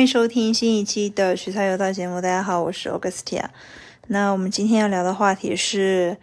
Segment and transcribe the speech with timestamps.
[0.00, 2.22] 欢迎收听新一期的取材有道节目。
[2.22, 3.44] 大家好，我是 Augustia。
[4.06, 6.16] 那我们今天要聊的话题是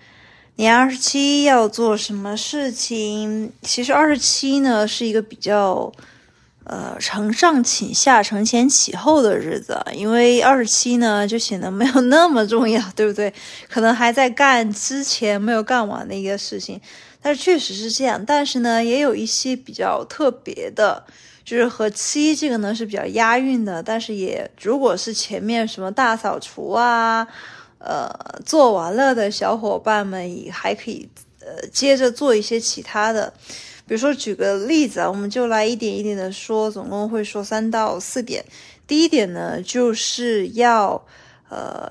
[0.55, 3.51] 年二十七要做什么事情？
[3.61, 5.92] 其实二十七呢是一个比较
[6.63, 13.31] 呃承上启下、承前启后的日子，因为二十七呢就显得没有那么重要，对不对？
[13.69, 16.81] 可能还在干之前没有干完的一个事情，
[17.21, 18.25] 但是确实是这样。
[18.25, 21.05] 但是呢，也有一些比较特别的。
[21.47, 27.25] 就是和七这个呢是比较押韵的，但是也如果是前面什么大扫除啊，
[27.79, 28.11] 呃
[28.45, 31.07] 做完了的小伙伴们也还可以
[31.39, 33.33] 呃接着做一些其他的，
[33.88, 38.43] 比如说举个例子啊，我们就来一点一点的说，总共会说三到四点。
[38.85, 41.02] 第一点呢，就是要
[41.47, 41.89] 呃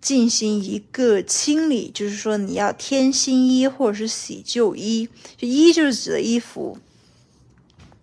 [0.00, 6.78] 进行一个清理，就是说你要添新衣或者是洗旧衣，就衣就是指的衣服。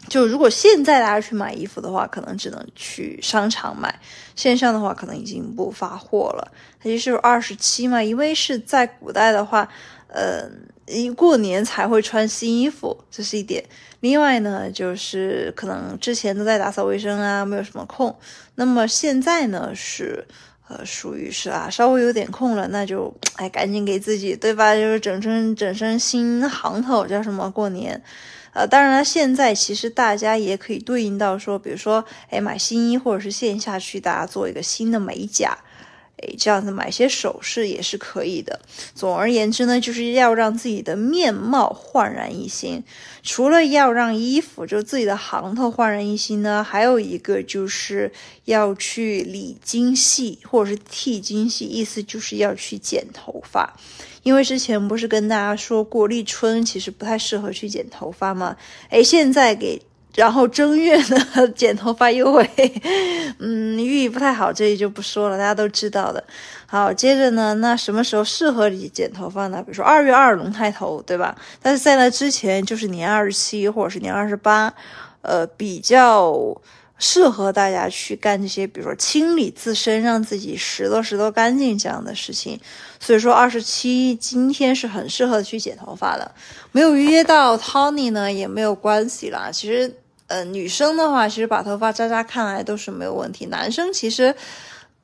[0.08, 4.00] 就如果现在大家去买衣服的话，可能只能去商场买，
[4.36, 6.52] 线上的话可能已经不发货了。
[6.80, 9.67] 它其实二十七嘛，因为是在古代的话，
[10.08, 10.49] 呃，
[10.86, 13.64] 一过年才会穿新衣服，这是一点。
[13.99, 18.16] 另外呢，就是可能之前都在打扫卫生啊，没有什么空。
[18.55, 20.25] 那么现在呢，是
[20.69, 24.75] 呃，属于是啊，稍微有点空了，那就哎，赶紧给自己对吧？
[24.75, 28.02] 就是整身整身新行头，叫什么过年。
[28.58, 35.55] 呃，当然了，现在其实大家也可以对应到说，比如说，哎，买新衣或者是线下去大家做一个新的美甲，
[36.18, 38.60] 哎，这样子买些首饰也是可以的。
[38.96, 42.84] 总而言之呢，就是要让自己的面貌焕然一新。
[43.22, 48.12] 除了要让衣服就自己的行头焕然一新呢，还有一个就是
[48.45, 53.76] 要去理精细或者是剃精细，意思就是要去剪头发。
[54.23, 58.58] 因为之前不是跟大家说过立春其实不太适合去剪头发吗？
[58.90, 59.82] 哎，现在给，
[60.18, 62.44] 然后正月呢剪头发又会，
[63.38, 66.23] 嗯，寓意不太好，这里就不说了，大家都知道的。
[66.66, 69.61] 好，接着呢，那什么时候适合你剪头发呢？
[69.61, 71.38] 比如说二月二龙抬头，对吧？
[71.61, 74.73] 但是在那之前就是年二十七或者是年二十八，
[75.22, 76.60] 呃，比较。
[77.00, 82.60] 适合大家去干这些，比如说清理自身，让自己拾掇拾掇干净这样的事情。
[83.00, 86.32] 所以说，二十七今天是很适合去剪头发的。
[86.72, 89.52] 没有预约到 Tony 呢，也没有关系啦。
[89.54, 89.94] 其实，
[90.27, 93.45] 呃，女生的话，其实把头发扎扎，看来都是没有问题。
[93.48, 94.36] 男生其实，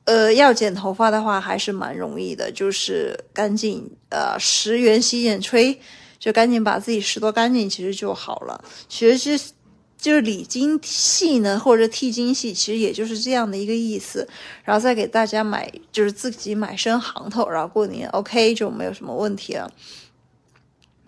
[0.04, 5.78] 呃，要剪头发的话，还是蛮容易的，就是赶紧呃，十元洗剪吹，
[6.18, 8.64] 就赶紧把自己拾掇干净，其实就好了。
[8.88, 9.52] 其实是。
[9.96, 14.28] 就是理精细呢，或者剃精细，其实也就是这样的一个意思。
[14.62, 19.72] 然后再给大家买，就是自己买身行头，然后过年 OK 就没有什么问题了。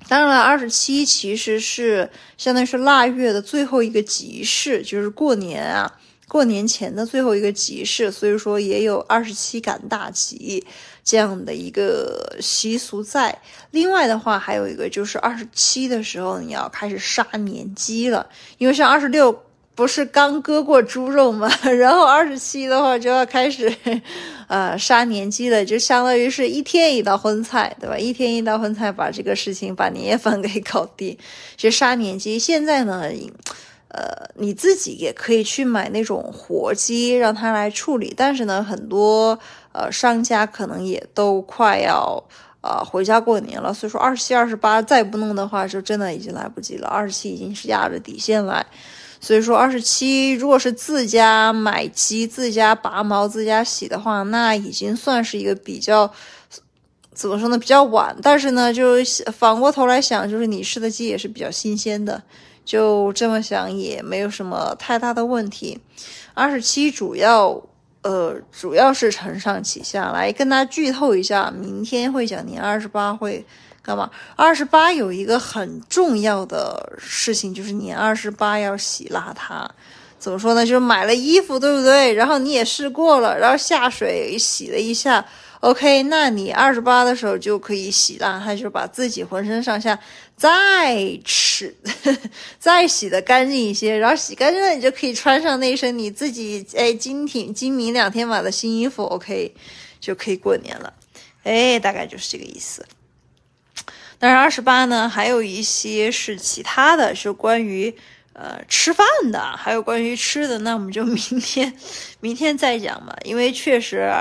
[0.09, 6.01] 当然了，二十七其实是相当于是腊月的最后一个集市，就是过年啊。
[6.29, 10.67] 过年前的最后一个集市，所以说也有二十七赶大集
[11.05, 13.41] 这样的一个习俗在。
[13.71, 18.29] 另外的话，还有一个就是二十七的时候你要开始杀年鸡了，
[18.59, 19.33] 因为像二十六
[19.77, 21.49] 不是刚割过猪肉吗？
[21.79, 23.73] 然后二十七的话就要开始，
[24.49, 27.97] 呃，杀年鸡了，就相当于是一天一道荤菜，对吧？
[27.97, 31.17] 一天一道荤菜把这个事情把年夜饭给搞定，
[31.57, 32.39] 就杀年鸡。
[32.39, 33.05] 现在呢？
[33.89, 38.13] 呃，你自己也可以去买那种活鸡，让它来处理。
[38.15, 39.39] 但是呢，很多
[39.73, 42.23] 呃商家可能也都快要
[42.61, 46.89] 呃回家过年了，所以说二十七、二十八再不弄的话，就真的已经来不及了。
[46.89, 48.67] 二十七已经是压着底线来，
[49.27, 56.09] 所以说二十七如果是自家买鸡、自家拔毛、自家洗的话，那已经算是一个比较
[57.13, 57.59] 怎么说呢？
[57.59, 58.17] 比较晚。
[58.23, 58.95] 但是呢，就
[59.37, 62.23] 反过头来想，就是你吃的鸡也是比较新鲜的。
[62.65, 65.77] 就这么想也没有什么太大的问题。
[66.33, 67.61] 二十七主要，
[68.03, 73.45] 呃，主要是承上启下来跟大家剧透一下，明天会讲年二十八会
[73.87, 74.11] 干嘛？
[74.35, 79.65] 二十八有一个很重要的事情，就是你二十八要洗邋遢。
[80.19, 80.67] 怎么说呢？
[80.67, 82.13] 就是买了衣服，对不对？
[82.15, 85.25] 然后你也试过了，然后下水洗了一下。
[85.61, 89.99] OK，那你二十八的时候就可以洗了，他就把自己浑身上下
[90.37, 91.75] 再吃，
[92.59, 99.55] 再洗的干净一些，然后洗干净了，你就可以穿上那身你自己哎精挺精明两天买的新衣服，OK，
[100.01, 100.93] 就可以过年了，
[101.45, 102.85] 哎，大概就是这个意思。
[104.19, 107.95] 但是二十八呢，还有一些是其他的，是关于。
[108.39, 111.75] 呃，吃饭的，还有关于吃的，那我们就明天，
[112.21, 113.17] 明天再讲吧。
[113.25, 114.13] 因为确实，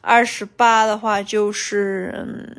[0.00, 2.56] 二十八的话就是，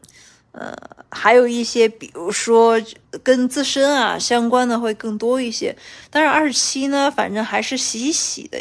[0.51, 0.75] 呃，
[1.09, 2.77] 还有一些，比如说
[3.23, 5.73] 跟自身啊相关的会更多一些。
[6.09, 8.59] 但是二十七呢，反正还是洗洗的，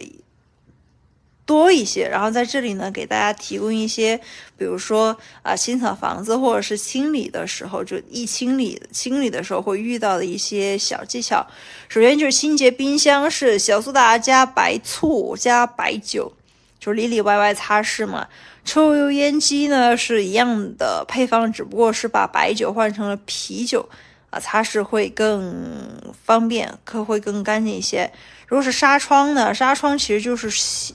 [1.47, 2.07] 多一些。
[2.07, 4.21] 然后在这里呢，给大家提供一些，
[4.59, 11.47] 比如说啊，清扫房子或者是清理的时候，就一清理清理的时候会遇到的一些小技巧。
[11.89, 16.33] 首先就是清洁冰箱是小苏打加白醋加白酒，
[16.79, 18.27] 就里里外外擦拭嘛。
[18.65, 23.89] 抽油烟机呢是一样的配方，只不过是把白酒换成了啤酒
[24.31, 28.11] 啊，擦拭会更方便，可会更干净一些。
[28.49, 30.93] 如果是纱窗呢，纱窗其实就是洗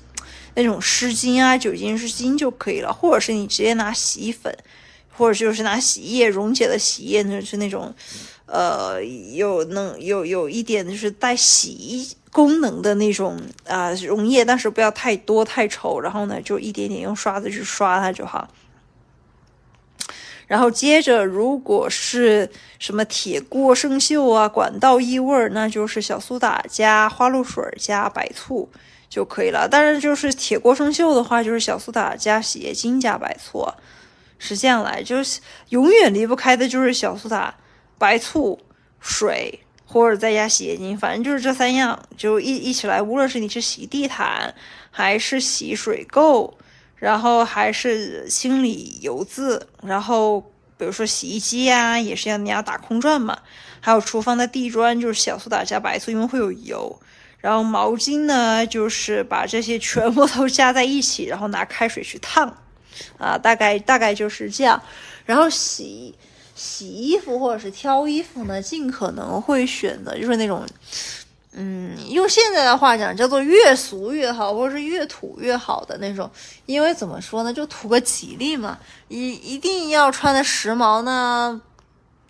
[0.55, 4.55] 那种湿巾啊、酒精湿巾就可以了，或者是你直接拿洗衣粉，
[5.15, 7.93] 或者就是拿洗衣液溶解的洗衣液，就是那种
[8.45, 12.15] 呃有能有有一点就是带洗衣。
[12.33, 13.37] 功能的那种
[13.67, 18.47] 啊溶液，但是不要太多太稠，然后呢就一点点用刷子去刷它就好。
[20.47, 22.49] 然后接着，如果是
[22.79, 28.69] 什么铁锅生锈啊、管道异味儿，那就是小苏打加花露水加白醋
[29.11, 29.69] 就可以了。
[29.69, 33.71] 但是就是铁锅生锈的话，就是小苏打加洗洁精加白醋，
[34.39, 37.53] 是这样来，就是永远离不开的就是小苏打、
[37.99, 38.59] 白醋、
[38.99, 39.59] 水。
[39.93, 43.01] 或者再加洗洁精，反正就是这三样，就一一起来。
[43.01, 44.55] 无论是你是洗地毯，
[44.89, 46.49] 还是洗水垢，
[46.95, 50.39] 然后还是清理油渍，然后
[50.77, 53.37] 比如说洗衣机呀，也是要你要打空转嘛。
[53.81, 56.97] 还有厨房的地砖，就是小苏打加白醋，因为会有油。
[57.41, 62.55] 然后毛巾呢，就是把这些全部都加在一起， 然后拿开水去烫，
[63.17, 64.81] 啊，大概大概就是这样。
[65.25, 66.15] 然后洗。
[66.53, 70.63] 洗衣服或者是挑衣服呢，尽可能会选的就是那种，
[71.53, 76.29] 嗯，用现在的话讲叫做越俗越好，或者是越土越好的那种。
[76.67, 78.77] 因为怎么说呢，就图个吉利嘛。
[79.07, 81.59] 一一定要穿的时髦呢，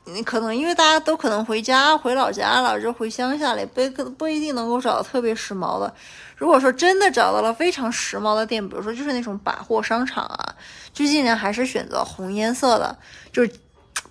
[0.06, 3.82] 你可能因为大家都可能回家回老家了，就回乡下了，不
[4.12, 5.94] 不一定能够找到特别时髦的。
[6.36, 10.56] 如果说真的找到了非常时髦的店，比如说就是那种百货商场啊，
[10.94, 12.98] 就尽量还是选择红颜色的，
[13.32, 13.52] 就是。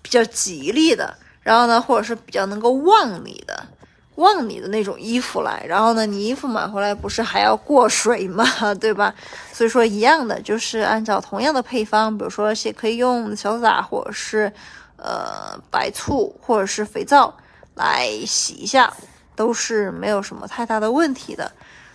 [0.03, 3.67] 比较吉利的，然后呢，或者是比较能够旺你的、
[4.21, 8.45] 旺你的那种衣服来，然后呢，你衣服买回来不是还要过水吗？
[8.81, 9.13] 对吧？
[9.53, 14.53] 所以说一样的，就是按照同样的配方，比如说也可以用小苏打，或者是
[14.97, 17.35] 呃白醋，或者是肥皂
[17.75, 18.93] 来洗一下，
[19.35, 21.51] 都是没有什么太大的问题的。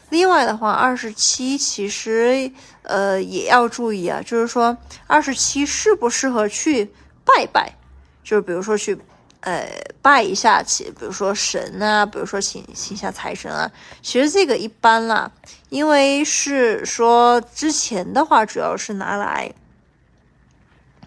[0.09, 2.51] 另外的话，二十七其实
[2.83, 6.85] 呃也要注意啊，就是说二十七适不适合去
[7.23, 7.75] 拜拜？
[8.23, 8.97] 就是比如说去，
[9.45, 9.63] 呃，
[10.01, 13.71] 拜一下，去，比如说神啊，比如说请请下财神啊。
[14.01, 15.31] 其实这个一般啦，
[15.69, 19.53] 因为是说之前的话，主要是拿来，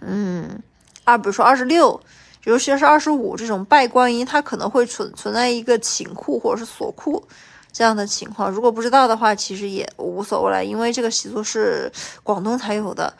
[0.00, 0.62] 嗯，
[1.02, 2.00] 啊，比如说二十六，
[2.44, 7.26] 尤其是二十五这种拜观音，它可能会存存在一个请库或者是锁库
[7.72, 8.48] 这样的情况。
[8.48, 11.90] 如果不知道的话，其实也无所谓了，因为这个习俗是
[12.22, 13.12] 广东才有的，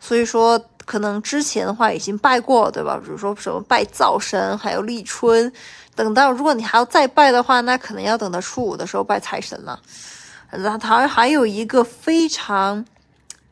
[0.00, 0.60] 所以说。
[0.86, 2.98] 可能之前的话已经拜过，对吧？
[3.04, 5.52] 比如说什么拜灶神，还有立春。
[5.94, 9.78] 等到如果你还要再拜的话，那可能要等到初五的时候拜财神了。
[10.50, 12.84] 然后它还有一个非常，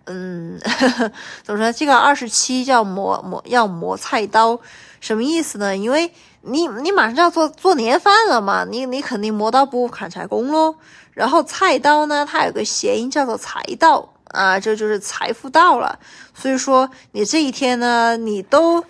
[0.04, 1.72] 嗯，呵 呵怎么说？
[1.72, 4.60] 这个二十七叫磨磨要磨菜刀，
[5.00, 5.76] 什么意思呢？
[5.76, 10.76] 因为你你马上就要做做年饭了嘛，你你肯定磨刀不误砍柴工喽。
[11.12, 14.13] 然后菜刀呢，它有个谐音叫做财到。
[14.34, 15.96] 啊，这就是财富到了，
[16.34, 18.84] 所以说你这一天呢，你都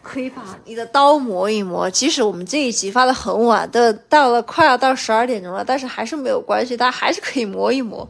[0.00, 1.90] 可以把你的刀磨一磨。
[1.90, 8.08] 即使我们这一集发的很晚，的到了快要到十二点钟了，但是还是没有关系，大家还是可以磨一磨，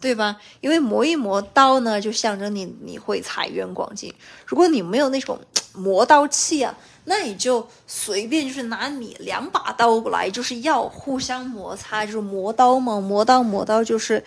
[0.00, 0.36] 对吧？
[0.60, 4.12] 因为磨一磨刀呢，就象征你你会财源广进。
[4.44, 5.38] 如果你没有那种
[5.72, 6.74] 磨刀器啊，
[7.04, 14.24] 那你就随便就是拿你两把刀来，就是要互相摩擦，就是磨刀嘛，磨刀磨刀就是。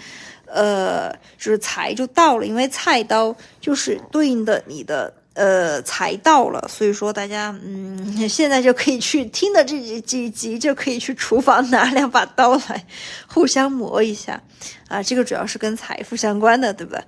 [0.48, 12.86] 呃，就是财就到了，因为菜刀就是对应的你的呃财到了，所以说大家嗯现在就可以去听的这几几集就可以去厨房拿两把刀来
[13.28, 14.42] 互相磨一下
[14.88, 17.04] 啊，这个主要是跟财富相关的，对吧？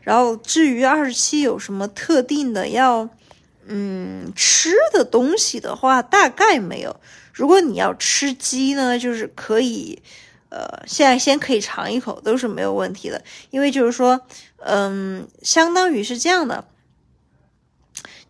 [0.00, 3.06] 然后至于二十七有什么特定的要
[3.66, 6.96] 嗯吃的东西的话，大概没有。
[7.34, 10.00] 如果你要吃鸡呢，就是可以。
[10.50, 14.20] 呃，现在先可以尝一口都是没有问题的，因为就是说，
[14.58, 16.66] 嗯，相当于是这样的，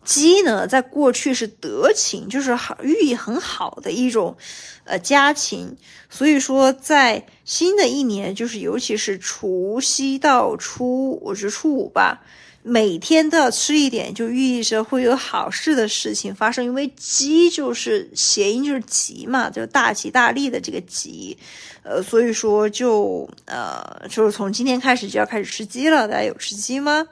[0.03, 4.35] 鸡呢，在过去是德禽，就是好寓意很好的一种，
[4.83, 5.77] 呃，家禽，
[6.09, 12.23] 所以说在新的一年，就是尤其是除夕到初，我是初五吧，
[12.61, 16.63] 每天都要吃一点，就寓意着会有好事的事情发生。
[16.63, 21.37] 因为鸡就是谐音，就是吉嘛，就大吉大利的这个吉。
[21.83, 26.07] 呃，所以说就呃，就是从今天开始就要开始吃鸡了。
[26.07, 27.07] 大家有吃鸡吗？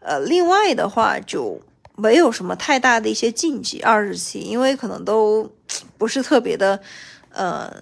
[0.00, 1.60] 呃，另外的话就
[1.96, 3.80] 没有什么太大的一些禁忌。
[3.80, 5.50] 二十七，因为可能都
[5.96, 6.78] 不是特别的，
[7.30, 7.74] 呃，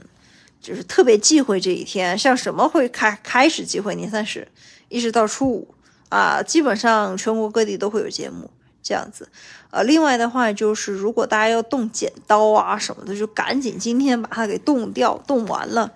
[0.61, 2.16] 就是特别忌讳这一天。
[2.16, 4.47] 像什么会开开始忌讳年三十，
[4.88, 5.75] 一直到初五。
[6.08, 8.50] 啊，基本上全国各地都会有节目
[8.82, 9.28] 这样子，
[9.70, 15.92] 呃，另外的话就是，如果大家要动剪刀啊什么的，就赶紧今天把它给动掉，动完了，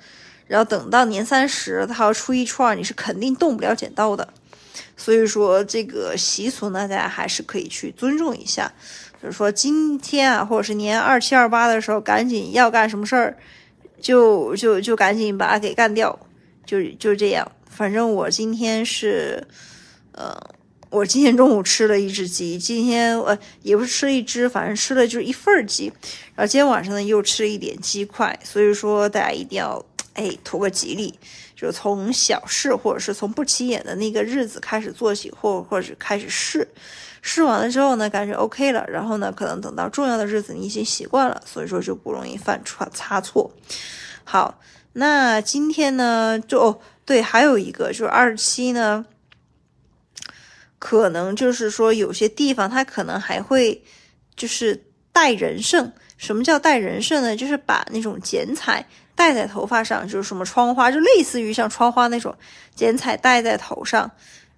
[0.47, 4.29] 然后等到年三十，它要初一初二，你是肯定动不了剪刀的。
[4.97, 8.71] 所以说这个习俗呢，大家还是可以去尊重一下。
[9.23, 13.39] 就是说今天啊，或者是年二七二八的时候，赶紧要干什么事儿，
[14.01, 16.19] 就就就赶紧把它给干掉，
[16.67, 17.51] 就就这样。
[17.71, 19.47] 反正我今天是。
[20.13, 20.39] 呃，
[20.91, 25.91] 我今天中午吃了一只鸡，今天呃也不是吃了一只，反正吃了就是一份儿鸡，
[26.35, 31.19] 然后今天晚上呢又吃了一点鸡块，所以说大家一定要哎图个吉利，
[31.57, 36.69] 就从小事或者是从不起眼的那个日子开始做起，或或者开始试，
[37.23, 43.51] 试完了之后呢感觉 OK 了，然后呢可能等到重要的日子你已经习惯了，所以说就不容易犯差差错。
[44.25, 44.61] 好，
[44.93, 49.07] 那今天呢就哦对，还有一个就是二十七呢。
[50.85, 53.81] 可能就是说，有些地方它可能还会
[54.35, 55.93] 就是带人参。
[56.17, 57.37] 什么叫带人参呢？
[57.37, 58.85] 就是把那种剪彩
[59.15, 62.35] 戴在头发上，就是什么窗花，就类似于像窗花那种
[62.75, 64.11] 剪彩戴在头上，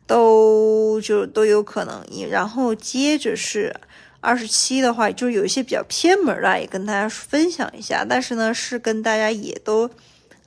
[0.06, 2.02] 都就都有可能。
[2.30, 3.78] 然后接着是
[4.20, 8.02] 二十七的话，就有一些比较偏门的，也跟大家分享一下。
[8.08, 9.90] 但是呢，是跟大家也都。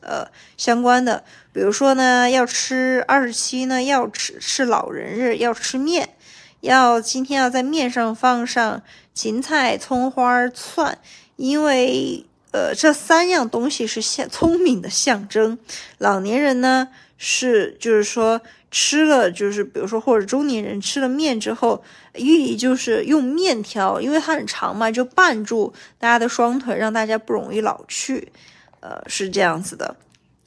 [0.07, 6.15] 呃，相关的，比如说呢，要吃二十七呢，要吃是老人日，要吃面，
[6.61, 8.81] 要今天要在面上放上
[9.13, 10.97] 芹菜、葱花、蒜，
[11.35, 15.59] 因为呃，这三样东西是象聪明的象征。
[15.97, 16.87] 老年人呢
[17.17, 21.83] 是就是说吃了，就是比如说或者中年人吃了面之后，
[22.15, 28.31] 寓意就是用面条，因为它很长嘛，就绊住大家的双腿，让大家不容易老去。
[28.79, 29.95] 呃，是这样子的。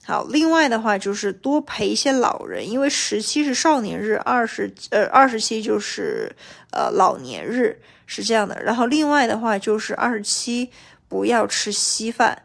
[0.02, 6.34] 好，另外的话就是多陪一些老人，因为十七是少年日，二十呃二十七就是
[6.72, 8.60] 呃老年日，是这样的。
[8.62, 10.70] 然后另外的话就是二十七
[11.06, 12.42] 不要吃稀饭，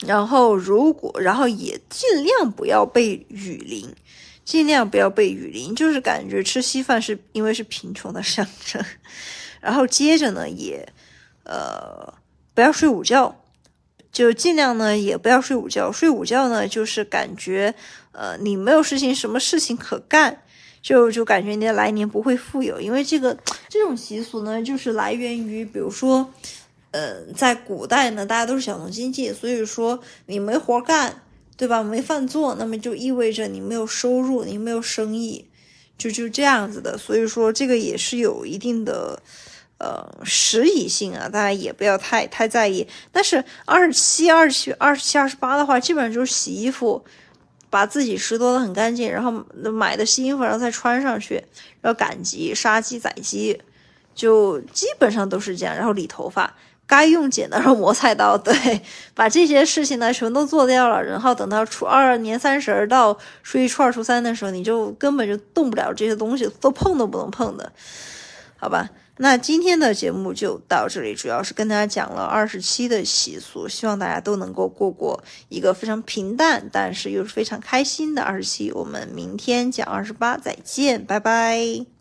[0.00, 3.94] 然后如果然后也尽量不要被雨淋，
[4.44, 8.82] 尽量不要被雨淋，就是感觉吃稀饭是因为是贫穷的象征。
[9.60, 10.88] 然后接着呢，也
[11.44, 12.14] 呃
[12.54, 13.42] 不要睡午觉。
[14.12, 15.92] 就尽量呢，也不要睡午觉。
[15.92, 17.74] 睡午觉呢，就是感觉，
[18.12, 20.42] 呃，你没有事情，什么事情可干，
[20.80, 22.80] 就就感觉你的来年不会富有。
[22.80, 23.36] 因为这个
[23.68, 26.32] 这种习俗呢，就是来源于，比如说，
[26.92, 31.22] 呃，在古代呢，大家都是小农经济，所以说你没活干，
[31.56, 31.82] 对吧？
[31.82, 35.44] 没饭做，那么就意味着你没有收入，你没有生意，
[35.98, 36.96] 就就这样子的。
[36.96, 39.22] 所以说，这个也是有一定的。
[39.78, 42.86] 呃，时宜性啊，大家也不要太太在意。
[43.12, 47.04] 但是二十七、二十七、二十七、二十八的话，基本上就是洗衣服，
[47.68, 49.30] 把自己拾掇的很干净，然后
[49.70, 51.34] 买的新衣服，然后再穿上去，
[51.82, 53.60] 然后赶集、杀鸡、宰鸡，
[54.14, 55.76] 就基本上都是这样。
[55.76, 56.54] 然后理头发，
[56.86, 58.80] 该用剪刀、磨菜刀， 对，
[59.14, 61.02] 把这些事情呢全都做掉了。
[61.04, 67.70] 然后等到初二年三十到初一、初二、初三的时候，你就根本就动不了这些东西，都碰都不能碰的，
[68.56, 68.90] 好吧？
[69.18, 78.70] 那今天的节目就到这里，主要是跟大家讲了二十七的习俗，希望大家都能够过过一个非常平淡，但是又是非常开心的二十七。
[78.72, 81.95] 我们明天讲二十八，再见，拜拜。